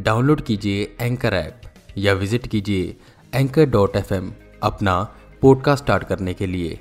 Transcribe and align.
Download 0.00 0.40
कीजिए 0.40 0.96
anchor 1.00 1.34
app 1.34 1.60
या 1.98 2.12
visit 2.12 2.46
कीजिए 2.46 2.96
एंकर 3.34 3.64
डॉट 3.64 3.96
एफ़ 3.96 4.14
अपना 4.62 5.14
पॉडकास्ट 5.42 5.84
स्टार्ट 5.84 6.04
करने 6.04 6.34
के 6.34 6.46
लिए। 6.46 6.80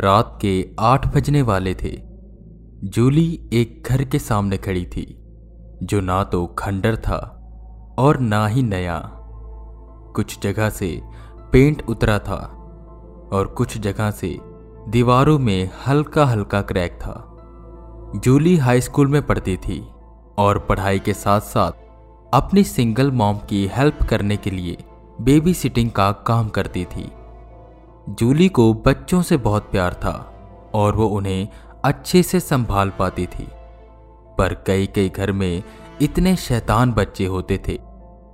रात 0.00 0.38
के 0.42 0.70
आठ 0.80 1.14
बजने 1.14 1.42
वाले 1.42 1.74
थे। 1.74 2.00
जूली 2.84 3.50
एक 3.52 3.84
घर 3.86 4.04
के 4.04 4.18
सामने 4.18 4.56
खड़ी 4.56 4.86
थी, 4.86 5.18
जो 5.82 6.00
ना 6.00 6.24
तो 6.24 6.46
खंडर 6.46 6.96
था 6.96 7.18
और 7.98 8.20
ना 8.20 8.46
ही 8.46 8.62
नया। 8.62 9.10
कुछ 10.14 10.42
जगह 10.42 10.70
से 10.70 11.02
पेंट 11.52 11.82
उतरा 11.88 12.18
था 12.18 12.54
और 13.32 13.46
कुछ 13.58 13.78
जगह 13.78 14.10
से 14.10 14.38
दीवारों 14.88 15.38
में 15.38 15.70
हल्का 15.86 16.24
हल्का 16.24 16.62
क्रैक 16.62 16.92
था। 16.92 17.27
जूली 18.16 18.56
हाई 18.56 18.80
स्कूल 18.80 19.06
में 19.06 19.26
पढ़ती 19.26 19.56
थी 19.56 19.88
और 20.38 20.58
पढ़ाई 20.58 20.98
के 20.98 21.12
साथ 21.12 21.40
साथ 21.40 21.72
अपनी 22.34 22.64
सिंगल 22.64 23.10
मॉम 23.10 23.38
की 23.38 23.66
हेल्प 23.66 23.98
करने 24.02 24.36
के 24.36 24.50
लिए 24.50 24.76
बेबी 25.20 25.54
सिटिंग 25.54 25.90
का 25.90 26.12
काम 26.12 26.48
करती 26.48 26.84
थी। 26.84 27.12
जूली 28.08 28.48
को 28.48 28.74
बच्चों 28.74 29.22
से 29.22 29.36
बहुत 29.36 29.70
प्यार 29.70 29.94
था 29.94 30.12
और 30.74 30.96
वो 30.96 31.06
उन्हें 31.06 31.48
अच्छे 31.84 32.22
से 32.22 32.40
संभाल 32.40 32.90
पाती 32.90 33.26
थी। 33.26 33.48
पर 34.38 34.64
कई 34.66 34.86
कई 34.86 35.08
घर 35.08 35.32
में 35.32 35.62
इतने 36.02 36.36
शैतान 36.36 36.92
बच्चे 36.92 37.26
होते 37.26 37.58
थे 37.68 37.78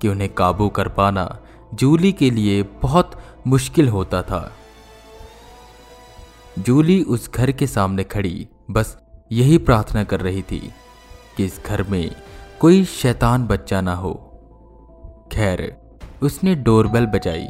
कि 0.01 0.09
उन्हें 0.09 0.35
काबू 0.35 0.69
कर 0.69 0.89
पाना 0.89 1.39
जूली 1.75 2.13
के 2.13 2.31
लिए 2.31 2.63
बहुत 2.63 3.21
मुश्किल 3.47 3.89
होता 3.89 4.23
था। 4.23 4.53
जूली 6.59 7.03
उस 7.03 7.31
घर 7.33 7.53
के 7.53 7.67
सामने 7.67 8.05
खड़ी 8.05 8.49
बस 8.71 9.04
यही 9.35 9.59
प्रार्थना 9.59 10.05
कर 10.05 10.21
रही 10.21 10.43
थी 10.43 10.73
कि 11.37 11.45
इस 11.45 11.61
घर 11.67 11.83
में 11.83 12.17
कोई 12.61 12.85
शैतान 12.85 13.47
बच्चा 13.47 13.81
ना 13.81 13.95
हो। 13.95 14.13
खैर, 15.33 15.77
उसने 16.23 16.55
डोरबेल 16.55 17.07
बजाई। 17.07 17.49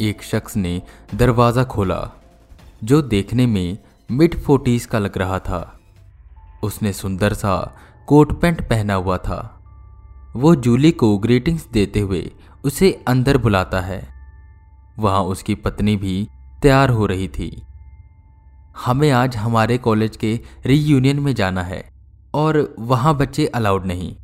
एक 0.00 0.22
शख्स 0.22 0.56
ने 0.56 0.82
दरवाज़ा 1.14 1.64
खोला, 1.64 2.10
जो 2.84 3.02
देखने 3.02 3.46
में 3.46 3.78
मिड 4.10 4.40
फोर्टीज 4.40 4.86
का 4.86 4.98
लग 4.98 5.18
रहा 5.18 5.38
था। 5.38 5.80
उसने 6.62 6.92
सुंदर 6.92 7.34
सा 7.34 7.76
कोट 8.06 8.40
पैंट 8.40 8.68
पहना 8.68 8.94
हुआ 8.94 9.16
था। 9.18 9.64
वो 10.36 10.54
जूली 10.54 10.90
को 10.92 11.18
ग्रीटिंग्स 11.18 11.66
देते 11.72 12.00
हुए 12.00 12.30
उसे 12.64 13.04
अंदर 13.08 13.38
बुलाता 13.38 13.80
है। 13.80 14.08
वहाँ 14.98 15.22
उसकी 15.22 15.54
पत्नी 15.54 15.96
भी 15.96 16.28
तैयार 16.62 16.90
हो 16.90 17.06
रही 17.06 17.28
थी। 17.28 17.62
हमें 18.76 19.10
आज 19.10 19.36
हमारे 19.36 19.78
कॉलेज 19.78 20.16
के 20.16 20.40
रीयूनियन 20.66 21.20
में 21.20 21.34
जाना 21.34 21.62
है 21.62 21.92
और 22.34 22.74
वहाँ 22.78 23.14
बच्चे 23.16 23.46
अलाउड 23.46 23.86
नहीं। 23.86 24.16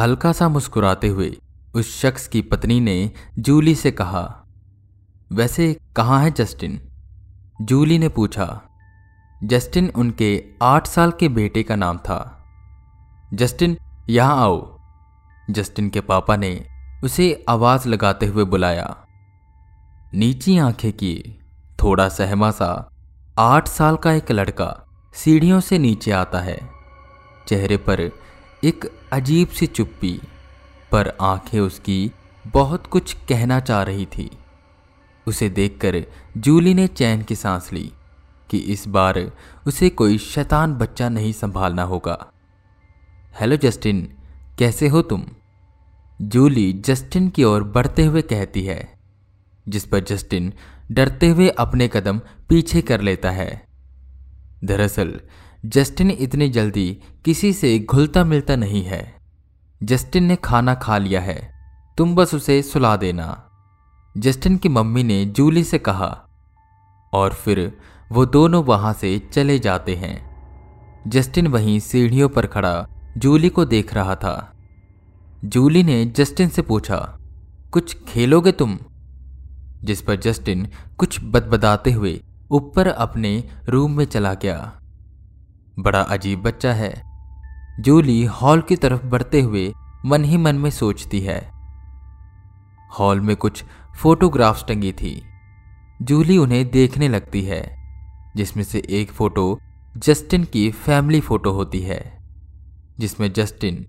हल्का 0.00 0.32
सा 0.32 0.48
मुस्कुराते 0.48 1.08
हुए 1.08 1.36
उस 1.74 2.00
शख्स 2.00 2.26
की 2.28 2.42
पत्नी 2.42 2.80
ने 2.80 3.10
जूली 3.38 3.74
से 3.74 3.90
कहा, 3.90 4.44
वैसे 5.32 5.76
कहाँ 5.96 6.22
है 6.22 6.30
जस्टिन? 6.30 6.80
जूली 7.62 7.98
ने 7.98 8.08
पूछा, 8.08 8.60
जस्टिन 9.44 9.92
उनके 9.96 10.44
आठ 10.62 10.86
साल 10.86 11.10
के 11.10 11.28
बेटे 11.28 11.62
का 11.62 11.76
नाम 11.76 11.98
था। 11.98 12.44
जस्टिन, 13.34 13.76
यहाँ 14.10 14.36
आओ। 14.36 14.78
जस्टिन 15.50 15.90
के 15.90 16.00
पापा 16.00 16.36
ने 16.36 16.66
उसे 17.04 17.44
आवाज़ 17.48 17.88
लगाते 17.88 18.26
हुए 18.26 18.44
बुलाया। 18.44 18.96
नीची 20.14 20.58
आँखें 20.58 20.92
किए, 20.92 21.38
थोड़ा 21.82 22.08
सहमा 22.08 22.50
सा 22.50 22.90
आठ 23.38 23.68
साल 23.68 23.96
का 23.96 24.12
एक 24.12 24.30
लड़का 24.30 24.86
सीढ़ियों 25.14 25.60
से 25.60 25.78
नीचे 25.78 26.10
आता 26.10 26.40
है। 26.40 26.70
चेहरे 27.48 27.76
पर 27.76 28.00
एक 28.64 28.92
अजीब 29.12 29.48
सी 29.48 29.66
चुप्पी, 29.66 30.20
पर 30.92 31.16
आँखें 31.20 31.60
उसकी 31.60 32.12
बहुत 32.46 32.86
कुछ 32.86 33.16
कहना 33.28 33.60
चाह 33.60 33.82
रही 33.82 34.06
थी। 34.06 34.30
उसे 35.26 35.48
देखकर 35.48 36.06
जूली 36.36 36.74
ने 36.74 36.86
चैन 36.86 37.22
की 37.22 37.36
सांस 37.36 37.72
ली 37.72 37.92
कि 38.50 38.58
इस 38.58 38.88
बार 38.88 39.32
उसे 39.66 39.90
कोई 39.90 40.18
शैतान 40.18 40.74
बच्चा 40.74 41.08
नहीं 41.08 41.32
संभालना 41.32 41.82
होगा। 41.82 42.32
हेलो 43.40 43.56
जस्टिन, 43.56 44.14
कैसे 44.58 44.88
हो 44.88 45.02
तुम? 45.02 45.24
जूली 46.22 46.72
जस्टिन 46.72 47.28
की 47.28 47.44
ओर 47.44 47.62
बढ़ते 47.62 48.04
हुए 48.04 48.22
कहती 48.22 48.64
है, 48.64 48.98
जिस 49.68 49.84
पर 49.84 50.00
जस्टिन 50.00 50.52
डरते 50.90 51.28
हुए 51.28 51.48
अपने 51.48 51.88
कदम 51.88 52.18
पीछे 52.18 52.82
कर 52.82 53.00
लेता 53.00 53.30
है। 53.30 53.66
दरअसल, 54.64 55.20
जस्टिन 55.66 56.10
इतनी 56.10 56.48
जल्दी 56.48 56.98
किसी 57.24 57.52
से 57.52 57.78
घुलता 57.78 58.24
मिलता 58.24 58.56
नहीं 58.56 58.84
है। 58.84 59.14
जस्टिन 59.82 60.24
ने 60.24 60.36
खाना 60.36 60.74
खा 60.74 60.98
लिया 60.98 61.20
है, 61.20 61.54
तुम 61.98 62.14
बस 62.14 62.34
उसे 62.34 62.62
सुला 62.62 62.96
देना। 62.96 63.50
जस्टिन 64.18 64.56
की 64.56 64.68
मम्मी 64.68 65.02
ने 65.02 65.24
जूली 65.24 65.64
से 65.64 65.78
कहा, 65.78 66.28
और 67.12 67.32
फिर 67.32 67.78
वो 68.12 68.26
दोनों 68.26 68.64
वहाँ 68.64 68.92
से 68.92 69.18
चले 69.32 69.58
जाते 69.58 69.96
हैं। 69.96 70.30
जस्टिन 71.06 71.46
वहीं 71.46 71.80
सीढ़ियों 71.80 72.28
पर 72.28 72.46
खड़ा 72.46 72.88
जूली 73.16 73.48
को 73.48 73.64
देख 73.64 73.94
रहा 73.94 74.14
था। 74.14 74.52
जूली 75.44 75.82
ने 75.82 76.04
जस्टिन 76.04 76.48
से 76.48 76.62
पूछा, 76.62 77.18
कुछ 77.70 78.04
खेलोगे 78.04 78.52
तुम? 78.52 78.78
जिस 79.84 80.02
पर 80.02 80.16
जस्टिन 80.16 80.68
कुछ 80.98 81.20
बदबदाते 81.24 81.92
हुए 81.92 82.22
ऊपर 82.50 82.86
अपने 82.86 83.44
रूम 83.68 83.92
में 83.92 84.04
चला 84.04 84.34
गया। 84.34 84.80
बड़ा 85.78 86.00
अजीब 86.00 86.42
बच्चा 86.42 86.72
है। 86.72 87.02
जूली 87.80 88.24
हॉल 88.24 88.60
की 88.60 88.76
तरफ़ 88.76 89.06
बढ़ते 89.06 89.40
हुए 89.40 89.72
मन 90.06 90.24
ही 90.24 90.36
मन 90.36 90.56
में 90.56 90.70
सोचती 90.70 91.20
है। 91.20 91.50
हॉल 92.98 93.20
में 93.20 93.36
कुछ 93.36 93.64
फोटोग्राफ्स 93.96 94.64
टंगी 94.68 94.92
थी। 94.92 95.22
जूली 96.02 96.38
उन्हें 96.38 96.70
देखने 96.70 97.08
लगती 97.08 97.42
है, 97.42 97.76
जिसमें 98.36 98.64
से 98.64 98.82
एक 98.90 99.10
फ़ोटो 99.10 99.60
जस्टिन 99.96 100.44
की 100.44 100.70
फैमिली 100.70 101.20
फ़ोटो 101.20 101.52
होती 101.52 101.80
है, 101.80 102.18
जिसमें 102.98 103.32
जस्टिन 103.32 103.86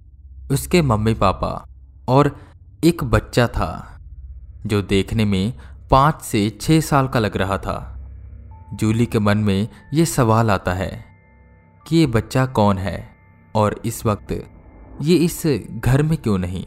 उसके 0.51 0.81
मम्मी 0.81 1.13
पापा 1.13 1.66
और 2.07 2.40
एक 2.84 3.03
बच्चा 3.03 3.47
था, 3.47 3.97
जो 4.66 4.81
देखने 4.81 5.25
में 5.25 5.53
पाँच 5.91 6.22
से 6.22 6.50
छह 6.62 6.79
साल 6.79 7.07
का 7.07 7.19
लग 7.19 7.38
रहा 7.38 7.57
था। 7.57 7.88
जूली 8.74 9.06
के 9.06 9.19
मन 9.19 9.38
में 9.38 9.68
यह 9.94 10.06
सवाल 10.06 10.52
आता 10.52 10.74
है 10.74 11.06
कि 11.88 11.97
ये 11.97 12.06
बच्चा 12.06 12.46
कौन 12.46 12.78
है 12.78 13.09
और 13.56 13.81
इस 13.85 14.06
वक्त 14.06 14.47
ये 15.01 15.16
इस 15.16 15.44
घर 15.69 16.03
में 16.03 16.18
क्यों 16.18 16.38
नहीं? 16.38 16.66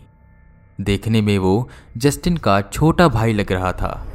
देखने 0.80 1.20
में 1.20 1.38
वो 1.38 1.68
जस्टिन 1.96 2.36
का 2.36 2.60
छोटा 2.60 3.08
भाई 3.08 3.32
लग 3.32 3.52
रहा 3.52 3.72
था। 3.72 4.06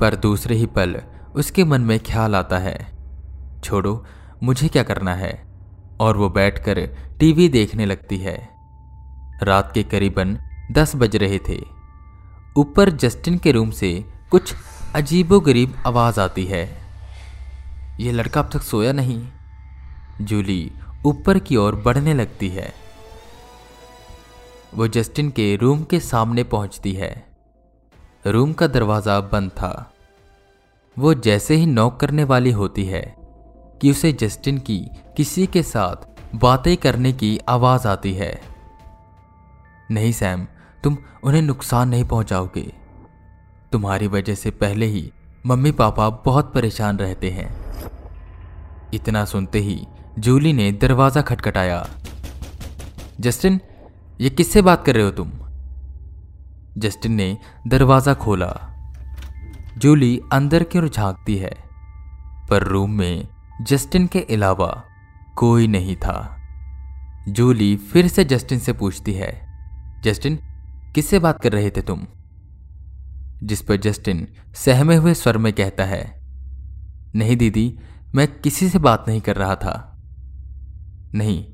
पर 0.00 0.14
दूसरे 0.14 0.56
ही 0.56 0.66
पल 0.66 1.02
उसके 1.34 1.64
मन 1.64 1.80
में 1.80 2.00
ख्याल 2.00 2.36
आता 2.36 2.58
है, 2.58 2.86
छोड़ो, 3.64 4.04
मुझे 4.42 4.68
क्या 4.68 4.82
करना 4.82 5.14
है? 5.14 5.44
और 6.00 6.16
वो 6.16 6.28
बैठकर 6.30 6.80
टीवी 7.20 7.48
देखने 7.48 7.86
लगती 7.86 8.18
है। 8.18 8.48
रात 9.42 9.70
के 9.74 9.82
करीबन 9.82 10.38
दस 10.72 10.96
बज 10.96 11.16
रहे 11.16 11.38
थे। 11.38 11.81
ऊपर 12.56 12.90
जस्टिन 12.90 13.38
के 13.38 13.52
रूम 13.52 13.70
से 13.70 14.04
कुछ 14.30 14.54
अजीबो 14.94 15.40
गरीब 15.40 15.82
आवाज़ 15.86 16.20
आती 16.20 16.44
है। 16.44 16.78
ये 18.00 18.12
लड़का 18.12 18.40
अब 18.40 18.50
तक 18.52 18.62
सोया 18.62 18.92
नहीं। 18.92 19.28
जूली 20.20 20.72
ऊपर 21.06 21.38
की 21.38 21.56
ओर 21.56 21.74
बढ़ने 21.74 22.14
लगती 22.14 22.48
है। 22.48 22.74
वो 24.74 24.88
जस्टिन 24.88 25.30
के 25.30 25.56
रूम 25.56 25.84
के 25.84 26.00
सामने 26.00 26.44
पहुँचती 26.44 26.92
है। 26.92 27.26
रूम 28.26 28.52
का 28.52 28.66
दरवाज़ा 28.66 29.20
बंद 29.20 29.50
था। 29.50 29.92
वो 30.98 31.14
जैसे 31.14 31.54
ही 31.54 31.66
नॉक 31.66 32.00
करने 32.00 32.24
वाली 32.24 32.50
होती 32.50 32.84
है 32.84 33.14
कि 33.80 33.90
उसे 33.90 34.12
जस्टिन 34.12 34.58
की 34.58 34.86
किसी 35.16 35.46
के 35.46 35.62
साथ 35.62 35.96
बातें 36.34 36.76
करने 36.76 37.12
की 37.12 37.40
आवाज़ 37.48 37.88
आती 37.88 38.14
है। 38.14 38.42
नहीं, 39.90 40.12
सैम 40.12 40.46
तुम 40.84 40.96
उन्हें 41.22 41.42
नुकसान 41.42 41.88
नहीं 41.88 42.04
पहुंचाओगे। 42.04 42.72
तुम्हारी 43.72 44.06
वजह 44.06 44.34
से 44.34 44.50
पहले 44.50 44.86
ही 44.86 45.12
मम्मी 45.46 45.70
पापा 45.72 46.08
बहुत 46.10 46.52
परेशान 46.54 46.98
रहते 46.98 47.30
हैं। 47.30 47.48
इतना 48.94 49.24
सुनते 49.24 49.58
ही 49.58 49.86
जूली 50.18 50.52
ने 50.52 50.72
दरवाज़ा 50.72 51.22
खटखटाया। 51.22 51.88
जस्टिन, 53.20 53.60
ये 54.20 54.30
किससे 54.30 54.62
बात 54.62 54.84
कर 54.84 54.94
रहे 54.94 55.04
हो 55.04 55.10
तुम? 55.10 55.32
जस्टिन 56.78 57.12
ने 57.12 57.38
दरवाज़ा 57.66 58.14
खोला। 58.14 58.52
जूली 59.78 60.20
अंदर 60.32 60.62
की 60.62 60.78
ओर 60.78 60.88
झांकती 60.88 61.36
है, 61.36 61.54
पर 62.50 62.62
रूम 62.62 62.90
में 62.90 63.28
जस्टिन 63.62 64.06
के 64.06 64.20
अलावा 64.20 64.84
कोई 65.36 65.66
नहीं 65.66 65.96
था। 65.96 66.36
जूली 67.28 67.76
फिर 67.76 68.08
से 68.08 68.24
जस्टिन 68.24 68.58
से 68.58 68.72
पूछती 68.72 69.12
है, 69.12 69.32
जस्टिन 70.04 70.38
किससे 70.94 71.18
बात 71.18 71.40
कर 71.40 71.52
रहे 71.52 71.70
थे 71.70 71.82
तुम? 71.82 72.06
जिस 73.42 73.62
पर 73.62 73.76
जस्टिन 73.76 74.28
सहमे 74.54 74.96
हुए 74.96 75.14
स्वर 75.14 75.38
में 75.38 75.52
कहता 75.52 75.84
है, 75.84 76.22
नहीं 77.14 77.36
दीदी, 77.36 77.78
मैं 78.14 78.40
किसी 78.40 78.68
से 78.68 78.78
बात 78.78 79.04
नहीं 79.08 79.20
कर 79.20 79.36
रहा 79.36 79.54
था। 79.54 80.02
नहीं, 81.14 81.44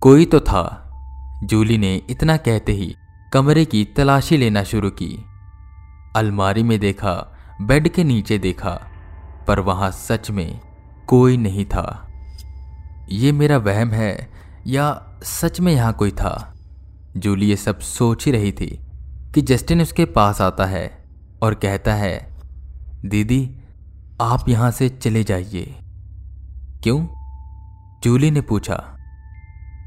कोई 0.00 0.24
तो 0.24 0.40
था। 0.40 0.86
जूली 1.44 1.78
ने 1.78 2.02
इतना 2.10 2.36
कहते 2.36 2.72
ही 2.72 2.94
कमरे 3.32 3.64
की 3.64 3.84
तलाशी 3.84 4.36
लेना 4.36 4.64
शुरू 4.64 4.90
की। 4.90 5.24
अलमारी 6.16 6.62
में 6.62 6.80
देखा, 6.80 7.38
बेड 7.60 7.88
के 7.88 8.04
नीचे 8.04 8.38
देखा, 8.38 8.86
पर 9.48 9.60
वहाँ 9.60 9.90
सच 9.90 10.30
में 10.30 10.60
कोई 11.06 11.36
नहीं 11.36 11.64
था। 11.64 12.06
ये 13.10 13.32
मेरा 13.32 13.58
वहम 13.58 13.90
है 13.90 14.30
या 14.66 15.06
सच 15.22 15.60
में 15.60 15.72
यहाँ 15.72 15.92
कोई 15.92 16.10
था? 16.10 16.54
जूली 17.16 17.46
ये 17.46 17.56
सब 17.56 17.78
सोच 17.78 18.26
ही 18.26 18.32
रही 18.32 18.52
थी 18.52 18.80
कि 19.34 19.42
जस्टिन 19.42 19.82
उसके 19.82 20.04
पास 20.04 20.40
आता 20.40 20.64
है 20.64 21.04
और 21.42 21.54
कहता 21.54 21.94
है, 21.94 22.40
दीदी, 23.04 23.56
आप 24.20 24.48
यहाँ 24.48 24.70
से 24.70 24.88
चले 24.88 25.24
जाइए। 25.24 25.78
क्यों? 26.82 27.06
जूली 28.02 28.30
ने 28.30 28.40
पूछा। 28.40 28.96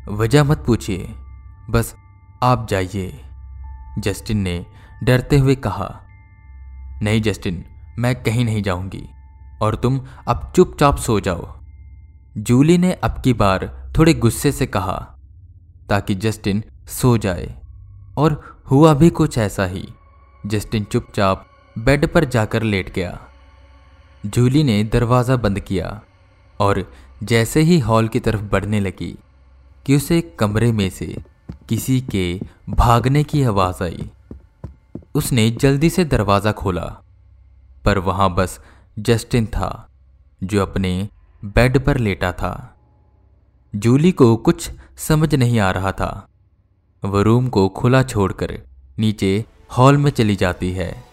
वजह 0.09 0.43
मत 0.43 0.63
पूछिए, 0.67 1.07
बस 1.69 1.95
आप 2.43 2.67
जाइए। 2.69 3.21
जस्टिन 3.99 4.37
ने 4.37 4.65
डरते 5.03 5.37
हुए 5.37 5.55
कहा। 5.55 5.99
नहीं 7.01 7.21
जस्टिन, 7.21 7.65
मैं 7.99 8.23
कहीं 8.23 8.45
नहीं 8.45 8.63
जाऊँगी 8.63 9.09
और 9.61 9.75
तुम 9.75 10.01
अब 10.27 10.53
चुपचाप 10.55 10.97
सो 10.97 11.19
जाओ। 11.19 11.59
जूली 12.37 12.77
ने 12.77 12.93
अब 12.93 13.21
की 13.21 13.33
बार 13.33 13.91
थोड़े 13.97 14.13
गुस्से 14.13 14.51
से 14.51 14.65
कहा 14.65 15.15
ताकि 15.89 16.15
जस्टिन 16.15 16.63
सो 16.87 17.17
जाए। 17.17 17.55
और 18.17 18.61
हुआ 18.71 18.93
भी 18.93 19.09
कुछ 19.09 19.37
ऐसा 19.37 19.65
ही। 19.65 19.87
जस्टिन 20.45 20.83
चुपचाप 20.83 21.47
बेड 21.77 22.07
पर 22.07 22.25
जाकर 22.25 22.63
लेट 22.63 22.93
गया। 22.93 23.19
जूली 24.25 24.63
ने 24.63 24.83
दरवाज़ा 24.83 25.35
बंद 25.35 25.59
किया 25.59 26.01
और 26.59 26.91
जैसे 27.23 27.61
ही 27.61 27.79
हॉल 27.79 28.07
की 28.07 28.19
तरफ़ 28.19 28.41
बढ़ने 28.41 28.79
लगी 28.79 29.15
कि 29.85 29.95
उसे 29.95 30.21
कमरे 30.21 30.71
में 30.71 30.89
से 30.89 31.17
किसी 31.69 32.01
के 32.01 32.39
भागने 32.69 33.23
की 33.23 33.43
आवाज़ 33.43 33.83
आई, 33.83 34.09
उसने 35.15 35.49
जल्दी 35.51 35.89
से 35.89 36.05
दरवाज़ा 36.05 36.51
खोला। 36.51 37.01
पर 37.85 37.97
वहाँ 37.97 38.33
बस 38.35 38.59
जस्टिन 38.99 39.45
था, 39.45 39.87
जो 40.43 40.61
अपने 40.61 41.09
बेड 41.45 41.85
पर 41.85 41.97
लेटा 41.97 42.31
था। 42.31 42.75
जूली 43.75 44.11
को 44.11 44.35
कुछ 44.37 44.71
समझ 44.97 45.35
नहीं 45.35 45.59
आ 45.59 45.71
रहा 45.71 45.91
था। 45.91 46.27
वह 47.05 47.21
रूम 47.21 47.47
को 47.47 47.69
खुला 47.69 48.03
छोड़कर 48.03 48.61
नीचे 48.99 49.45
हॉल 49.77 49.97
में 49.97 50.11
चली 50.11 50.35
जाती 50.35 50.71
है। 50.71 51.03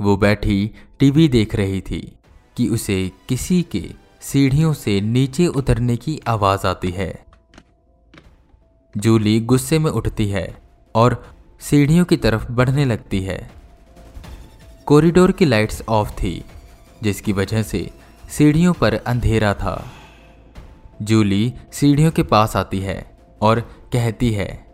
वो 0.00 0.16
बैठी 0.16 0.70
टीवी 0.98 1.28
देख 1.28 1.54
रही 1.54 1.80
थी 1.80 2.18
कि 2.56 2.68
उसे 2.68 3.12
किसी 3.28 3.62
के 3.62 3.90
सीढ़ियों 4.20 4.72
से 4.72 5.00
नीचे 5.00 5.46
उतरने 5.46 5.96
की 5.96 6.20
आवाज़ 6.28 6.66
आती 6.66 6.90
है। 6.90 7.24
जूली 8.96 9.40
गुस्से 9.40 9.78
में 9.78 9.90
उठती 9.90 10.28
है 10.28 10.62
और 10.94 11.34
सीढ़ियों 11.60 12.04
की 12.04 12.16
तरफ़ 12.16 12.52
बढ़ने 12.52 12.84
लगती 12.84 13.22
है। 13.22 13.50
कॉरिडोर 14.86 15.32
की 15.32 15.44
लाइट्स 15.44 15.82
ऑफ़ 15.88 16.10
थी, 16.10 16.44
जिसकी 17.02 17.32
वजह 17.32 17.62
से 17.62 17.90
सीढ़ियों 18.30 18.72
पर 18.72 18.94
अंधेरा 18.94 19.54
था। 19.54 19.92
जूली 21.02 21.54
सीढ़ियों 21.72 22.10
के 22.10 22.22
पास 22.22 22.56
आती 22.56 22.80
है 22.80 23.18
और 23.40 23.77
कहती 23.92 24.30
है, 24.32 24.66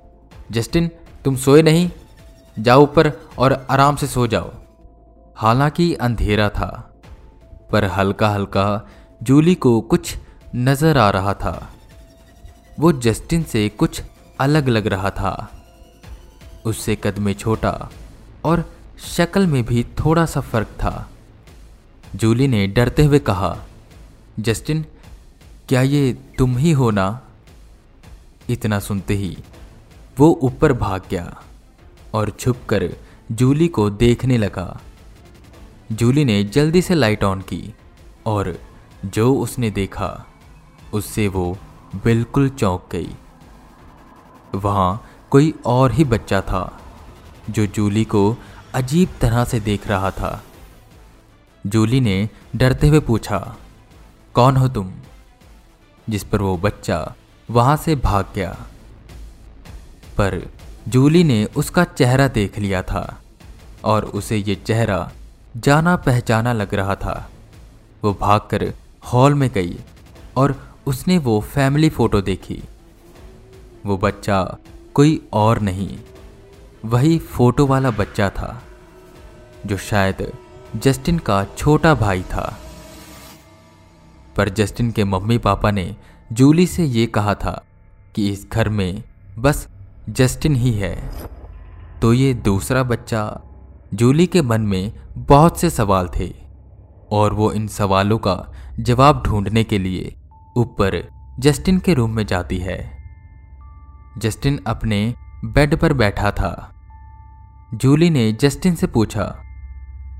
जस्टिन, 0.51 0.91
तुम 1.25 1.37
सोए 1.37 1.63
नहीं? 1.63 1.91
जाओ 2.59 2.83
ऊपर 2.83 3.13
और 3.39 3.67
आराम 3.71 3.97
से 3.97 4.07
सो 4.07 4.27
जाओ। 4.27 4.53
हालाँकि 5.37 5.95
अंधेरा 5.95 6.49
था, 6.49 6.95
पर 7.73 7.85
हल्का 7.85 8.29
हल्का 8.29 8.89
जूली 9.23 9.55
को 9.55 9.81
कुछ 9.81 10.17
नज़र 10.55 10.99
आ 10.99 11.11
रहा 11.11 11.35
था। 11.35 11.71
वो 12.81 12.93
जस्टिन 12.93 13.43
से 13.43 13.69
कुछ 13.69 14.03
अलग 14.41 14.69
लग 14.69 14.87
रहा 14.87 15.11
था। 15.11 15.51
उससे 16.65 16.97
कद 16.97 17.19
में 17.19 17.35
छोटा 17.35 17.91
और 18.45 18.75
शक्ल 18.99 19.47
में 19.47 19.65
भी 19.65 19.85
थोड़ा 19.85 20.27
सा 20.27 20.41
फ़र्क 20.41 20.67
था। 20.67 21.11
जूली 22.17 22.49
ने 22.49 22.67
डरते 22.67 23.05
हुए 23.05 23.19
कहा, 23.19 23.59
जस्टिन, 24.41 24.85
क्या 25.69 25.83
ये 25.83 26.19
तुम 26.39 26.57
ही 26.57 26.73
हो 26.73 26.91
ना? 26.91 27.21
इतना 28.51 28.79
सुनते 28.79 29.15
ही 29.15 29.37
वो 30.19 30.29
ऊपर 30.43 30.73
भाग 30.73 31.03
गया 31.11 31.43
और 32.15 32.31
छुपकर 32.31 32.97
जूली 33.33 33.69
को 33.69 33.91
देखने 33.91 34.37
लगा। 34.39 34.81
जूली 35.93 36.25
ने 36.25 36.45
जल्दी 36.45 36.83
से 36.83 36.95
लाइट 36.95 37.25
ऑन 37.25 37.41
की 37.41 37.75
और 38.27 38.59
जो 39.05 39.35
उसने 39.35 39.71
देखा, 39.71 40.27
उससे 40.93 41.29
वो 41.29 41.59
बिल्कुल 41.95 42.49
चौंक 42.49 42.89
गई। 42.93 43.15
वहाँ 44.55 45.11
कोई 45.31 45.55
और 45.67 45.93
ही 45.93 46.05
बच्चा 46.05 46.41
था 46.41 46.81
जो 47.51 47.67
जूली 47.67 48.05
को 48.05 48.37
अजीब 48.75 49.09
तरह 49.21 49.45
से 49.45 49.61
देख 49.61 49.89
रहा 49.89 50.11
था। 50.11 50.43
जूली 51.67 52.01
ने 52.01 52.29
डरते 52.57 52.89
हुए 52.89 53.01
पूछा, 53.01 53.57
कौन 54.35 54.57
हो 54.57 54.69
तुम? 54.69 54.93
जिस 56.09 56.25
पर 56.25 56.43
वो 56.43 56.57
बच्चा 56.57 57.15
वहाँ 57.51 57.77
से 57.77 57.97
भाग 57.97 58.27
गया। 58.35 58.67
पर 60.19 60.51
जूली 60.89 61.25
ने 61.25 61.45
उसका 61.45 61.85
चेहरा 61.85 62.29
देख 62.29 62.59
लिया 62.59 62.83
था 62.83 63.23
और 63.85 64.05
उसे 64.05 64.37
ये 64.37 64.55
चेहरा 64.55 65.13
जाना 65.57 65.97
पहचाना 65.97 66.53
लग 66.53 66.75
रहा 66.75 66.95
था। 66.95 67.31
वो 68.05 68.15
भागकर 68.21 68.75
हॉल 69.13 69.35
में 69.35 69.51
गई 69.51 69.79
और 70.37 70.75
उसने 70.87 71.19
वो 71.19 71.41
फैमिली 71.41 71.91
फ़ोटो 71.91 72.21
देखी। 72.21 72.63
वो 73.87 73.99
बच्चा 73.99 74.57
कोई 74.95 75.29
और 75.33 75.61
नहीं, 75.61 75.99
वही 76.85 77.19
फ़ोटो 77.19 77.67
वाला 77.67 77.91
बच्चा 77.91 78.31
था, 78.31 78.63
जो 79.67 79.77
शायद 79.77 80.33
जस्टिन 80.77 81.19
का 81.19 81.45
छोटा 81.59 81.95
भाई 81.95 82.23
था। 82.23 82.59
पर 84.37 84.49
जस्टिन 84.49 84.91
के 84.93 85.05
मम्मी 85.05 85.39
पापा 85.39 85.71
ने 85.71 85.97
जूली 86.33 86.67
से 86.67 86.85
ये 86.85 87.07
कहा 87.07 87.35
था 87.35 87.65
कि 88.15 88.29
इस 88.29 88.47
घर 88.53 88.69
में 88.69 89.03
बस 89.39 89.69
जस्टिन 90.09 90.57
ही 90.57 90.73
है। 90.73 91.13
तो 92.03 92.13
ये 92.13 92.35
दूसरा 92.35 92.83
बच्चा 92.83 93.41
जूली 93.95 94.27
के 94.27 94.43
मन 94.43 94.61
में 94.61 94.93
बहुत 95.17 95.61
से 95.61 95.71
सवाल 95.71 96.09
थे 96.09 96.35
और 97.13 97.35
वो 97.35 97.53
इन 97.53 97.67
सवालों 97.67 98.19
का 98.19 98.53
जवाब 98.81 99.23
ढूँढने 99.27 99.65
के 99.65 99.79
लिए 99.79 100.15
ऊपर 100.57 101.09
जस्टिन 101.39 101.79
के 101.79 101.95
रूम 101.95 102.11
में 102.11 102.27
जाती 102.27 102.59
है। 102.59 103.05
जस्टिन 104.19 104.61
अपने 104.67 105.15
बेड 105.45 105.77
पर 105.77 105.93
बैठा 105.93 106.31
था। 106.31 106.75
जूली 107.75 108.11
ने 108.11 108.33
जस्टिन 108.33 108.75
से 108.75 108.87
पूछा, 108.87 109.43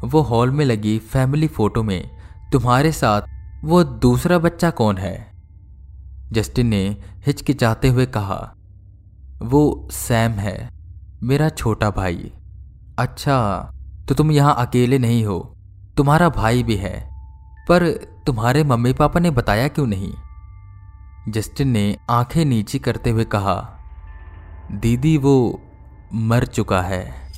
वो 0.05 0.21
हॉल 0.21 0.51
में 0.51 0.65
लगी 0.65 0.99
फैमिली 0.99 1.47
फ़ोटो 1.47 1.83
में 1.83 2.11
तुम्हारे 2.53 2.93
साथ 2.93 3.23
वो 3.65 3.85
दूसरा 3.85 4.39
बच्चा 4.39 4.71
कौन 4.71 4.99
है? 4.99 5.34
जस्टिन 6.33 6.67
ने 6.67 6.97
हिचकिचाते 7.27 7.89
हुए 7.89 8.07
कहा, 8.07 8.55
वो 9.43 9.89
सैम 9.93 10.33
है, 10.33 10.71
मेरा 11.23 11.49
छोटा 11.49 11.91
भाई। 11.91 12.33
अच्छा 12.99 13.71
तो 14.09 14.15
तुम 14.15 14.31
यहाँ 14.31 14.55
अकेले 14.59 14.99
नहीं 14.99 15.25
हो, 15.25 15.57
तुम्हारा 15.97 16.29
भाई 16.29 16.63
भी 16.63 16.77
है, 16.77 17.11
पर 17.69 17.89
तुम्हारे 18.27 18.65
मम्मी 18.65 18.93
पापा 18.93 19.21
ने 19.21 19.31
बताया 19.31 19.69
क्यों 19.69 19.87
नहीं? 19.87 20.13
जस्टिन 21.29 21.69
ने 21.69 21.97
आँखें 22.11 22.45
नीची 22.45 22.79
करते 22.79 23.11
हुए 23.11 23.25
कहा, 23.25 23.79
दीदी, 24.73 25.17
वो 25.19 25.61
मर 26.15 26.47
चुका 26.47 26.83
है। 26.83 27.33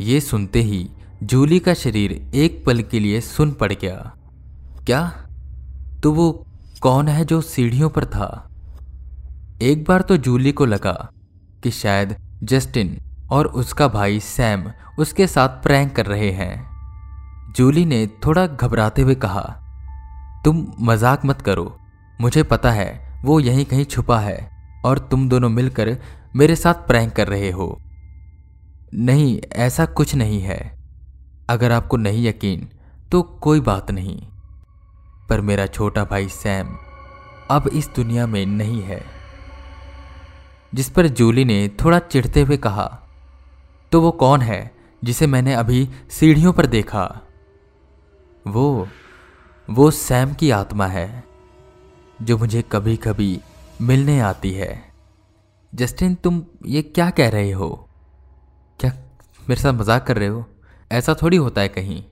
ये 0.00 0.20
सुनते 0.20 0.62
ही 0.62 0.90
जूली 1.22 1.58
का 1.58 1.74
शरीर 1.74 2.12
एक 2.34 2.64
पल 2.66 2.82
के 2.82 3.00
लिए 3.00 3.20
सुन 3.20 3.52
पड़ 3.52 3.72
गया। 3.72 4.14
क्या? 4.86 5.28
तो 6.02 6.12
वो 6.12 6.45
कौन 6.82 7.08
है 7.08 7.24
जो 7.24 7.40
सीढ़ियों 7.40 7.88
पर 7.90 8.04
था? 8.04 8.26
एक 9.62 9.84
बार 9.84 10.02
तो 10.02 10.16
जूली 10.16 10.52
को 10.52 10.64
लगा 10.64 10.92
कि 11.62 11.70
शायद 11.70 12.14
जस्टिन 12.42 12.96
और 13.30 13.46
उसका 13.46 13.88
भाई 13.88 14.20
सैम 14.20 14.64
उसके 14.98 15.26
साथ 15.26 15.62
प्रैंक 15.62 15.94
कर 15.96 16.06
रहे 16.06 16.30
हैं। 16.30 17.54
जूली 17.56 17.84
ने 17.84 18.06
थोड़ा 18.26 18.46
घबराते 18.46 19.02
हुए 19.02 19.14
कहा, 19.14 19.42
तुम 20.44 20.66
मज़ाक 20.80 21.24
मत 21.24 21.40
करो। 21.42 21.76
मुझे 22.20 22.42
पता 22.42 22.70
है 22.70 23.20
वो 23.24 23.40
यहीं 23.40 23.64
कहीं 23.64 23.84
छुपा 23.84 24.18
है 24.20 24.38
और 24.84 24.98
तुम 25.10 25.28
दोनों 25.28 25.48
मिलकर 25.48 25.96
मेरे 26.36 26.56
साथ 26.56 26.86
प्रैंक 26.86 27.12
कर 27.12 27.28
रहे 27.28 27.50
हो। 27.50 27.76
नहीं, 28.94 29.40
ऐसा 29.54 29.86
कुछ 29.86 30.14
नहीं 30.14 30.40
है। 30.40 30.60
अगर 31.50 31.72
आपको 31.72 31.96
नहीं 31.96 32.26
यकीन 32.26 32.68
तो 33.12 33.22
कोई 33.22 33.60
बात 33.62 33.90
नहीं। 33.90 34.20
पर 35.28 35.40
मेरा 35.40 35.66
छोटा 35.66 36.04
भाई 36.04 36.28
सैम 36.28 36.76
अब 37.50 37.68
इस 37.68 37.88
दुनिया 37.96 38.26
में 38.26 38.44
नहीं 38.46 38.82
है। 38.82 39.02
जिस 40.72 40.88
पर 40.90 41.06
जूली 41.08 41.44
ने 41.44 41.68
थोड़ा 41.80 41.98
चिढ़ते 41.98 42.40
हुए 42.40 42.56
कहा 42.56 42.86
तो 43.92 44.00
वो 44.00 44.10
कौन 44.10 44.40
है 44.40 44.60
जिसे 45.02 45.26
मैंने 45.26 45.54
अभी 45.54 45.88
सीढ़ियों 46.10 46.52
पर 46.52 46.66
देखा? 46.66 47.04
वो 48.46 48.88
वो 49.68 49.90
सैम 49.90 50.32
की 50.34 50.50
आत्मा 50.50 50.86
है, 50.86 51.24
जो 52.22 52.36
मुझे 52.38 52.62
कभी 52.62 52.96
कभी 52.96 53.40
मिलने 53.80 54.18
आती 54.20 54.52
है। 54.52 54.82
जस्टिन, 55.72 56.14
तुम 56.14 56.42
ये 56.66 56.82
क्या 56.82 57.08
कह 57.10 57.30
रहे 57.30 57.50
हो? 57.50 57.68
क्या 58.80 58.92
मेरे 59.42 59.60
साथ 59.62 59.72
मज़ाक 59.72 60.06
कर 60.06 60.18
रहे 60.18 60.28
हो? 60.28 60.44
ऐसा 60.90 61.14
थोड़ी 61.14 61.36
होता 61.36 61.60
है 61.60 61.68
कहीं। 61.68 62.02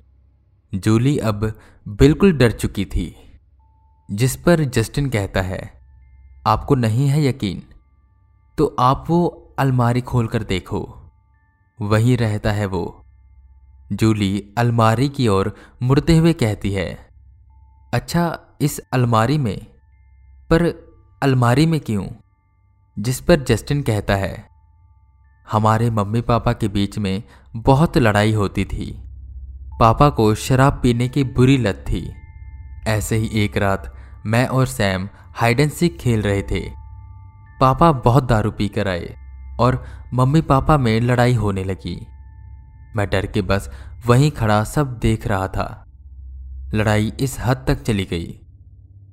जूली 0.75 1.19
अब 1.19 1.59
बिल्कुल 1.89 2.33
डर 2.33 2.51
चुकी 2.51 2.85
थी, 2.85 3.39
जिस 4.11 4.37
पर 4.37 4.65
जस्टिन 4.65 5.11
कहता 5.11 5.43
है, 5.43 5.81
आपको 6.47 6.75
नहीं 6.75 7.09
है 7.09 7.25
यकीन? 7.25 7.63
तो 8.59 8.77
आप 8.79 9.05
वो 9.09 9.55
अलमारी 9.59 10.01
खोलकर 10.01 10.43
देखो। 10.43 10.99
वहीं 11.83 12.17
रहता 12.17 12.53
है 12.53 12.67
वो। 12.67 13.05
जूली 13.93 14.55
अलमारी 14.59 15.09
की 15.09 15.29
ओर 15.29 15.57
मुड़ते 15.83 16.17
हुए 16.17 16.33
कहती 16.33 16.73
है 16.73 17.09
अच्छा 17.95 18.41
इस 18.61 18.81
अलमारी 18.93 19.39
में? 19.39 19.67
पर 20.51 20.67
अलमारी 21.23 21.67
में 21.67 21.81
क्यों? 21.81 22.07
जिस 22.99 23.21
पर 23.21 23.37
जस्टिन 23.37 23.83
कहता 23.83 24.17
है, 24.17 24.49
हमारे 25.53 25.91
मम्मी 25.91 26.21
पापा 26.21 26.53
के 26.53 26.69
बीच 26.69 26.99
में 26.99 27.23
बहुत 27.57 27.99
लड़ाई 27.99 28.33
होती 28.33 28.65
थी। 28.65 29.04
पापा 29.81 30.09
को 30.09 30.35
शराब 30.35 30.81
पीने 30.83 31.09
की 31.09 31.25
बुरी 31.25 31.57
लत 31.59 31.85
थी। 31.91 32.15
ऐसे 32.87 33.17
ही 33.17 33.45
एक 33.45 33.57
रात, 33.57 33.95
मैं 34.27 34.47
और 34.47 34.67
सैम 34.67 35.09
हाइड 35.17 35.61
एंड 35.61 35.71
सीक 35.71 35.99
खेल 35.99 36.23
रहे 36.23 36.43
थे। 36.43 36.71
पापा 37.61 37.93
बहुत 37.93 38.25
दारू 38.25 38.51
पी 38.51 38.69
कर 38.69 38.89
आए 38.89 39.17
और 39.61 39.85
मम्मी 40.15 40.41
पापा 40.41 40.77
में 40.77 41.01
लड़ाई 41.01 41.35
होने 41.35 41.65
लगी। 41.65 42.07
मैं 42.97 43.11
डर 43.11 43.27
के 43.27 43.43
बस 43.43 43.71
वहीं 44.07 44.31
खड़ा 44.31 44.65
सब 44.65 44.99
देख 44.99 45.27
रहा 45.27 45.49
था। 45.49 45.85
लड़ाई 46.75 47.13
इस 47.21 47.37
हद 47.41 47.65
तक 47.69 47.83
चली 47.83 48.05
गई 48.05 48.41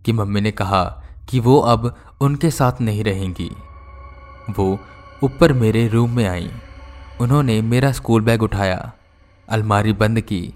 कि 0.06 0.12
मम्मी 0.12 0.42
ने 0.42 0.52
कहा 0.52 1.04
कि 1.30 1.40
वो 1.40 1.60
अब 1.60 1.96
उनके 2.22 2.52
साथ 2.52 2.82
नहीं 2.82 3.04
रहेंगी। 3.04 3.52
वो 4.50 4.80
ऊपर 5.24 5.54
मेरे 5.54 5.88
रूम 5.88 6.12
में 6.12 6.28
आई। 6.28 6.52
उन्होंने 7.22 7.62
मेरा 7.62 7.92
स्कूल 7.92 8.22
बैग 8.22 8.44
उठाया 8.44 8.92
अलमारी 9.52 9.94
बंद 9.94 10.22
की। 10.22 10.54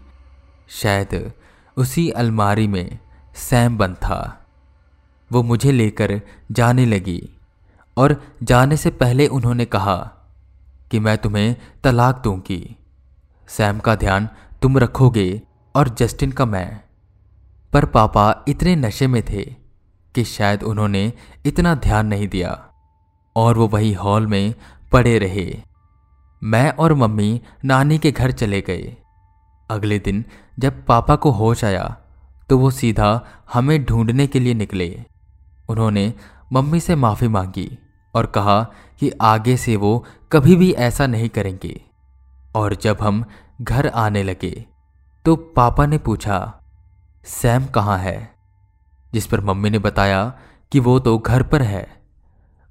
शायद 0.70 1.34
उसी 1.78 2.10
अलमारी 2.10 2.68
में 2.68 3.00
सैम 3.36 3.78
बंद 3.78 3.96
था। 3.96 4.48
वो 5.32 5.44
मुझे 5.44 5.72
लेकर 5.72 6.22
जाने 6.52 6.86
लगी 6.86 7.30
और 7.98 8.24
जाने 8.44 8.78
से 8.78 8.90
पहले 8.90 9.28
उन्होंने 9.28 9.66
कहा 9.66 9.98
कि 10.92 11.00
मैं 11.00 11.18
तुम्हें 11.18 11.56
तलाक 11.84 12.22
दूँगी। 12.24 12.76
सैम 13.48 13.80
का 13.80 13.96
ध्यान 13.96 14.30
तुम 14.62 14.78
रखोगे 14.78 15.42
और 15.76 15.90
जस्टिन 15.90 16.32
का 16.32 16.46
मैं। 16.46 16.82
पर 17.74 17.86
पापा 17.86 18.46
इतने 18.48 18.76
नशे 18.76 19.08
में 19.08 19.24
थे 19.24 19.56
कि 20.16 20.24
शायद 20.24 20.64
उन्होंने 20.64 21.14
इतना 21.46 21.76
ध्यान 21.76 22.08
नहीं 22.08 22.28
दिया 22.28 22.68
और 23.36 23.58
वो 23.58 23.68
वही 23.68 23.94
हॉल 23.94 24.28
में 24.28 24.56
पड़े 24.92 25.20
रहे। 25.20 25.62
मैं 26.46 26.72
और 26.72 26.94
मम्मी 26.94 27.42
नानी 27.66 27.98
के 27.98 28.12
घर 28.12 28.32
चले 28.32 28.62
गए। 28.62 28.96
अगले 29.70 30.00
दिन 30.00 30.26
जब 30.60 30.86
पापा 30.86 31.16
को 31.16 31.32
होश 31.32 31.64
आया 31.64 31.98
तो 32.50 32.58
वो 32.58 32.72
सीधा 32.72 33.26
हमें 33.54 33.86
ढूँढने 33.86 34.28
के 34.28 34.40
लिए 34.40 34.54
निकले। 34.54 35.06
उन्होंने 35.70 36.14
मम्मी 36.54 36.80
से 36.80 36.96
माफ़ी 36.96 37.28
मांगी 37.28 37.78
और 38.14 38.26
कहा 38.26 38.62
कि 39.00 39.12
आगे 39.22 39.58
से 39.58 39.76
वो 39.76 40.06
कभी 40.32 40.56
भी 40.56 40.72
ऐसा 40.72 41.08
नहीं 41.08 41.30
करेंगे। 41.30 41.82
और 42.56 42.76
जब 42.76 42.98
हम 43.02 43.24
घर 43.62 43.88
आने 43.88 44.24
लगे 44.24 44.66
तो 45.26 45.36
पापा 45.36 45.86
ने 45.86 45.98
पूछा, 45.98 46.62
सैम 47.26 47.66
कहाँ 47.66 47.98
है? 47.98 48.36
जिस 49.14 49.28
पर 49.28 49.42
मम्मी 49.42 49.70
ने 49.70 49.80
बताया 49.80 50.34
कि 50.72 50.80
वो 50.80 51.00
तो 51.00 51.18
घर 51.18 51.44
पर 51.44 51.62
है। 51.62 51.88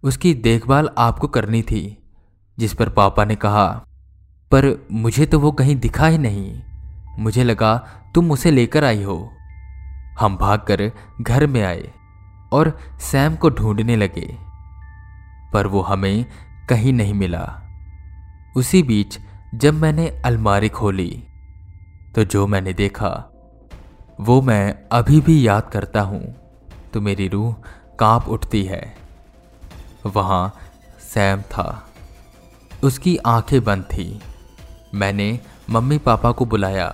उसकी 0.03 0.35
देखभाल 0.35 0.91
आपको 0.99 1.29
करनी 1.29 1.63
थी। 1.63 2.04
जिस 2.59 2.75
पर 2.75 2.89
पापा 2.89 3.25
ने 3.25 3.37
कहा, 3.37 3.67
पर 4.53 4.87
मुझे 4.93 5.27
तो 5.27 5.39
वो 5.41 5.53
कहीं 5.53 5.77
दिखा 5.77 6.07
ही 6.07 6.19
नहीं। 6.19 6.61
मुझे 7.19 7.45
लगा, 7.45 7.77
तुम 8.15 8.31
उसे 8.31 8.51
लेकर 8.51 8.85
आई 8.85 9.03
हो। 9.03 9.17
हम 10.21 10.37
भागकर 10.37 10.91
घर 11.21 11.47
में 11.47 11.63
आए 11.63 11.91
और 12.53 12.79
सैम 13.03 13.37
को 13.37 13.51
ढूँढने 13.51 13.97
लगे, 13.97 14.27
पर 15.53 15.67
वो 15.67 15.81
हमें 15.81 16.25
कहीं 16.69 16.93
नहीं 16.93 17.15
मिला। 17.15 17.45
उसी 18.57 18.83
बीच 18.83 19.19
जब 19.55 19.75
मैंने 19.75 20.09
अलमारी 20.25 20.69
खोली 20.69 21.11
तो 22.15 22.25
जो 22.25 22.47
मैंने 22.47 22.73
देखा, 22.73 23.11
वो 24.21 24.41
मैं 24.43 24.75
अभी 24.93 25.21
भी 25.21 25.47
याद 25.47 25.71
करता 25.73 26.01
हूँ 26.01 26.23
तो 26.93 27.01
मेरी 27.01 27.29
रूह 27.29 27.55
काँप 27.99 28.29
उठती 28.29 28.63
है। 28.65 28.83
वहाँ 30.07 30.55
सैम 31.05 31.43
था। 31.43 31.67
उसकी 32.85 33.17
आँखें 33.27 33.63
बंद 33.65 33.85
थी। 33.85 34.07
मैंने 34.95 35.29
मम्मी 35.71 35.99
पापा 35.99 36.33
को 36.33 36.45
बुलाया। 36.45 36.89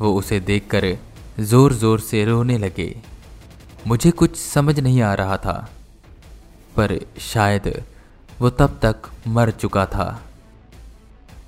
वो 0.00 0.12
उसे 0.14 0.40
देखकर 0.40 0.86
ज़ोर 1.40 1.72
ज़ोर 1.72 2.00
से 2.00 2.24
रोने 2.24 2.58
लगे। 2.58 2.94
मुझे 3.86 4.10
कुछ 4.10 4.36
समझ 4.36 4.78
नहीं 4.80 5.00
आ 5.02 5.12
रहा 5.14 5.36
था, 5.36 5.54
पर 6.76 6.98
शायद 7.22 7.72
वो 8.40 8.50
तब 8.50 8.78
तक 8.82 9.10
मर 9.28 9.50
चुका 9.50 9.86
था। 9.86 10.06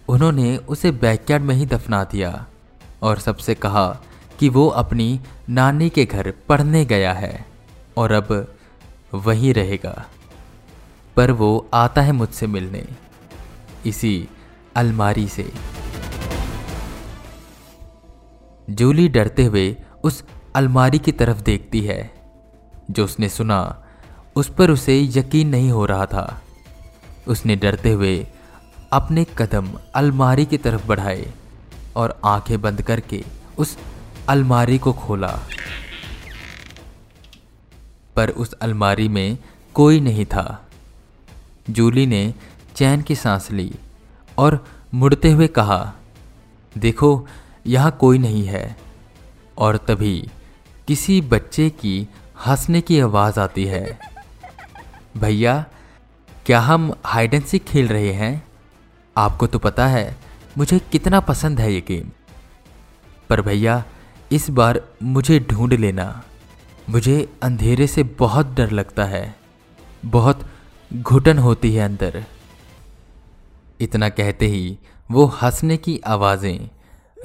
उन्होंने 0.09 0.57
उसे 0.57 0.91
बैकयार्ड 0.91 1.45
में 1.45 1.55
ही 1.55 1.67
दफना 1.67 2.03
दिया 2.05 2.47
और 3.03 3.19
सबसे 3.19 3.55
कहा 3.55 3.87
कि 4.39 4.49
वो 4.49 4.67
अपनी 4.77 5.21
नानी 5.51 5.89
के 5.91 6.05
घर 6.05 6.33
पढ़ने 6.49 6.85
गया 6.85 7.13
है 7.13 7.47
और 7.97 8.13
अब 8.13 8.37
वहीं 9.15 9.55
रहेगा। 9.55 10.05
पर 11.17 11.31
वो 11.33 11.67
आता 11.75 12.03
है 12.03 12.13
मुझसे 12.13 12.47
मिलने। 12.47 12.87
इसी 13.87 14.29
अलमारी 14.77 15.29
से। 15.29 15.53
जूली 18.71 19.09
डरते 19.09 19.45
हुए 19.45 19.77
उस 20.05 20.25
अलमारी 20.55 20.99
की 20.99 21.13
तरफ़ 21.13 21.39
देखती 21.39 21.81
है, 21.81 22.15
जो 22.91 23.05
उसने 23.05 23.29
सुना, 23.29 23.85
उस 24.37 24.55
पर 24.55 24.71
उसे 24.71 25.01
यकीन 25.03 25.49
नहीं 25.49 25.71
हो 25.71 25.87
रहा 25.87 26.07
था। 26.07 26.43
उसने 27.29 27.57
डरते 27.57 27.93
हुए 27.93 28.27
अपने 28.93 29.27
कदम 29.39 29.79
अलमारी 29.95 30.47
की 30.47 30.59
तरफ़ 30.59 30.87
बढ़ाए 30.87 31.33
और 31.97 32.21
आँखें 32.25 32.61
बंद 32.61 32.83
करके 32.83 33.25
उस 33.59 33.79
अलमारी 34.29 34.79
को 34.79 34.93
खोला। 34.93 35.41
पर 38.17 38.31
उस 38.31 38.53
अलमारी 38.53 39.09
में 39.09 39.39
कोई 39.75 40.01
नहीं 40.01 40.27
था। 40.27 40.67
जूली 41.71 42.07
ने 42.07 42.35
चैन 42.75 43.03
की 43.03 43.15
सांस 43.15 43.51
ली 43.51 43.75
और 44.39 44.67
मुड़ते 44.95 45.31
हुए 45.31 45.47
कहा, 45.47 45.95
देखो, 46.79 47.27
यहाँ 47.67 47.91
कोई 48.01 48.19
नहीं 48.19 48.47
है। 48.47 48.77
और 49.59 49.77
तभी 49.77 50.29
किसी 50.89 51.21
बच्चे 51.21 51.71
की 51.71 52.09
हंसने 52.47 52.81
की 52.81 53.01
आवाज़ 53.01 53.41
आती 53.41 53.65
है। 53.65 53.99
भैया, 55.17 55.65
क्या 56.47 56.61
हम 56.61 56.95
हाइड 57.05 57.35
एंड 57.35 57.45
सीक 57.45 57.65
खेल 57.65 57.89
रहे 57.89 58.13
हैं? 58.13 58.49
आपको 59.17 59.47
तो 59.47 59.59
पता 59.59 59.87
है, 59.87 60.17
मुझे 60.59 60.79
कितना 60.79 61.21
पसंद 61.21 61.61
है 61.61 61.73
ये 61.73 61.81
गेम 61.81 62.11
पर 63.29 63.41
भैया, 63.41 63.85
इस 64.33 64.51
बार 64.51 64.81
मुझे 65.03 65.41
ढूंढ 65.41 65.73
लेना। 65.73 66.23
मुझे 66.91 67.33
अंधेरे 67.43 67.87
से 67.87 68.03
बहुत 68.03 68.47
डर 68.47 68.71
लगता 68.71 69.05
है। 69.05 69.37
बहुत 70.05 70.49
घुटन 70.95 71.39
होती 71.39 71.75
है 71.75 71.85
अंदर। 71.85 72.25
इतना 73.81 74.09
कहते 74.09 74.47
ही 74.47 74.79
वो 75.11 75.25
हंसने 75.25 75.77
की 75.77 76.01
आवाज़ें, 76.07 76.71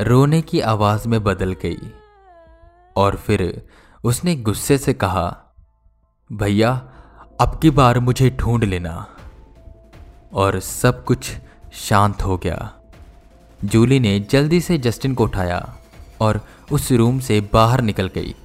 रोने 0.01 0.41
की 0.41 0.59
आवाज़ 0.59 1.07
में 1.07 1.23
बदल 1.23 1.53
गई। 1.53 1.77
और 2.95 3.15
फिर 3.15 3.67
उसने 4.03 4.35
गुस्से 4.35 4.77
से 4.77 4.93
कहा, 4.93 5.43
भैया, 6.31 6.89
अब 7.41 7.59
की 7.61 7.69
बार 7.69 7.99
मुझे 7.99 8.29
ढूंढ 8.29 8.63
लेना। 8.63 9.07
और 10.33 10.59
सब 10.59 11.05
कुछ 11.05 11.31
शांत 11.73 12.21
हो 12.21 12.37
गया। 12.37 12.73
जूली 13.65 13.99
ने 13.99 14.19
जल्दी 14.19 14.61
से 14.61 14.77
जस्टिन 14.77 15.13
को 15.13 15.23
उठाया 15.23 15.77
और 16.21 16.41
उस 16.71 16.91
रूम 16.91 17.19
से 17.19 17.49
बाहर 17.53 17.81
निकल 17.81 18.07
गई। 18.07 18.35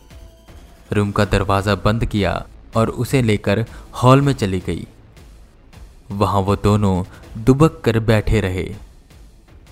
रूम 0.92 1.12
का 1.12 1.25
दरवाज़ा 1.25 1.75
बंद 1.75 2.04
किया 2.04 2.46
और 2.76 2.88
उसे 2.88 3.23
लेकर 3.23 3.66
हॉल 4.02 4.20
में 4.20 4.32
चली 4.32 4.61
गई। 4.61 4.87
वहाँ 6.12 6.40
वो 6.40 6.56
दोनों 6.56 7.04
दुबक 7.44 7.80
कर 7.84 7.99
बैठे 7.99 8.40
रहे। 8.40 8.64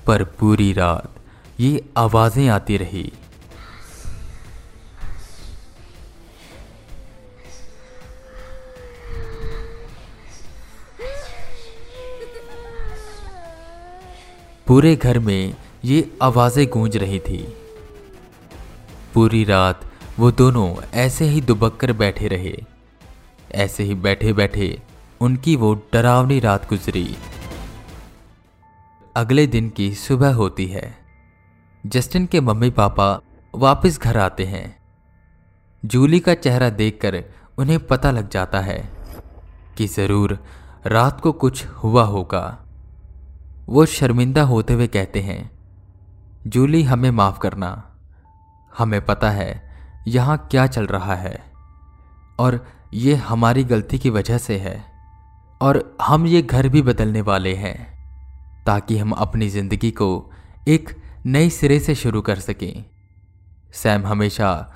पर 0.06 0.24
पूरी 0.24 0.72
रात 0.72 1.10
ये 1.60 1.84
आवाज़ें 1.96 2.48
आती 2.48 2.76
रही। 2.76 3.12
पूरे 14.66 14.94
घर 14.96 15.18
में 15.18 15.54
ये 15.84 16.10
आवाज़ें 16.22 16.66
गूंज 16.68 16.96
रही 16.96 17.18
थी। 17.20 17.38
पूरी 19.14 19.44
रात 19.44 19.80
वो 20.18 20.30
दोनों 20.30 20.74
ऐसे 20.94 21.24
ही 21.24 21.40
दुबक 21.40 21.76
कर 21.76 21.92
बैठे 21.92 22.28
रहे। 22.28 22.56
ऐसे 23.54 23.84
ही 23.84 23.94
बैठे 23.94 24.32
बैठे 24.32 24.68
उनकी 25.22 25.56
वो 25.56 25.74
डरावनी 25.92 26.40
रात 26.40 26.68
गुजरी। 26.68 27.16
अगले 29.16 29.46
दिन 29.46 29.68
की 29.68 29.94
सुबह 29.94 30.34
होती 30.34 30.66
है। 30.66 30.98
जस्टिन 31.86 32.26
के 32.26 32.40
मम्मी 32.40 32.70
पापा 32.70 33.20
वापस 33.54 33.98
घर 34.00 34.16
आते 34.16 34.44
हैं। 34.44 34.82
जूली 35.84 36.20
का 36.20 36.34
चेहरा 36.34 36.70
देखकर 36.70 37.22
उन्हें 37.58 37.78
पता 37.86 38.10
लग 38.10 38.28
जाता 38.28 38.60
है 38.60 38.92
कि 39.78 39.86
ज़रूर 39.86 40.38
रात 40.86 41.20
को 41.20 41.32
कुछ 41.32 41.66
हुआ 41.66 42.04
होगा। 42.04 42.66
वो 43.68 43.86
शर्मिंदा 43.86 44.42
होते 44.42 44.74
हुए 44.74 44.86
कहते 44.86 45.20
हैं, 45.20 45.50
जूली, 46.46 46.82
हमें 46.82 47.10
माफ़ 47.10 47.38
करना। 47.38 47.96
हमें 48.78 49.04
पता 49.06 49.30
है 49.30 49.50
यहाँ 50.08 50.48
क्या 50.50 50.66
चल 50.66 50.86
रहा 50.86 51.14
है 51.14 51.52
और 52.38 52.66
ये 52.94 53.14
हमारी 53.14 53.64
गलती 53.64 53.98
की 53.98 54.10
वजह 54.10 54.38
से 54.38 54.58
है। 54.58 54.91
और 55.62 55.96
हम 56.02 56.26
ये 56.26 56.42
घर 56.42 56.68
भी 56.68 56.82
बदलने 56.82 57.20
वाले 57.20 57.54
हैं, 57.54 57.92
ताकि 58.64 58.98
हम 58.98 59.10
अपनी 59.10 59.48
ज़िंदगी 59.48 59.90
को 59.90 60.30
एक 60.68 60.90
नए 61.26 61.50
सिरे 61.50 61.80
से 61.80 61.94
शुरू 61.94 62.20
कर 62.20 62.38
सकें। 62.38 62.84
सैम 63.74 64.06
हमेशा 64.06 64.74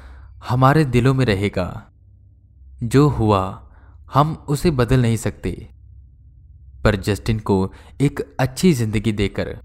हमारे 0.49 0.85
दिलों 0.85 1.15
में 1.15 1.27
रहेगा। 1.27 1.87
जो 2.83 3.09
हुआ, 3.09 3.71
हम 4.15 4.47
उसे 4.49 4.71
बदल 4.71 5.03
नहीं 5.03 5.17
सकते। 5.17 5.69
पर 6.85 6.97
जस्टिन 6.97 7.39
को 7.39 7.73
एक 8.01 8.37
अच्छी 8.41 8.73
ज़िंदगी 8.73 9.13
देकर 9.13 9.59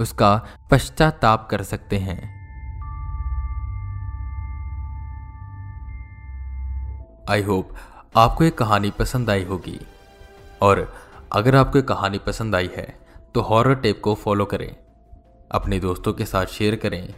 उसका 0.00 0.46
पश्चाताप 0.70 1.48
कर 1.50 1.62
सकते 1.62 1.98
हैं। 1.98 2.20
आई 7.30 7.42
होप 7.42 7.70
आपको 8.16 8.44
ये 8.44 8.50
कहानी 8.50 8.90
पसंद 8.90 9.30
आई 9.30 9.44
होगी। 9.44 9.80
और 10.62 10.92
अगर 11.32 11.56
आपको 11.56 11.82
कहानी 11.84 12.18
पसंद 12.18 12.54
आई 12.54 12.70
है 12.76 12.86
तो 13.34 13.40
हॉरर 13.40 13.74
टेप 13.74 14.00
को 14.04 14.14
फॉलो 14.14 14.44
करें, 14.44 14.74
अपने 15.50 15.78
दोस्तों 15.80 16.12
के 16.12 16.24
साथ 16.24 16.46
शेयर 16.48 16.76
करें, 16.76 17.14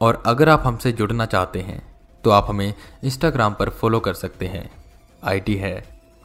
और 0.00 0.22
अगर 0.26 0.48
आप 0.48 0.62
हमसे 0.66 0.92
जुड़ना 0.92 1.26
चाहते 1.26 1.60
हैं 1.60 1.80
तो 2.24 2.30
आप 2.30 2.46
हमें 2.48 2.74
इंस्टाग्राम 3.04 3.54
पर 3.54 3.70
फॉलो 3.70 4.00
कर 4.00 4.14
सकते 4.14 4.46
हैं। 4.46 4.70
आईडी 5.22 5.54
है 5.56 5.74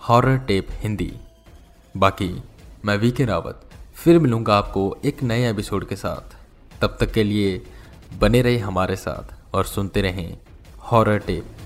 हॉरर 0.02 0.38
टेप 0.38 0.68
हिंदी। 0.72 1.12
बाकी, 1.96 2.30
मैं 2.86 2.98
वी 2.98 3.12
के 3.12 3.26
रावत, 3.26 3.62
फिर 3.96 4.20
मिलूँगा 4.20 4.58
आपको 4.58 4.98
एक 5.06 5.24
नए 5.24 5.50
एपिसोड 5.50 5.88
के 5.88 5.96
साथ। 5.96 6.36
तब 6.82 6.98
तक 7.00 7.12
के 7.12 7.24
लिए 7.24 7.62
बने 8.20 8.42
रहे 8.42 8.58
हमारे 8.60 8.96
साथ, 8.96 9.36
और 9.56 9.66
सुनते 9.66 10.02
रहें 10.02 10.38
हॉरर 10.82 11.20
टेप 11.20 11.57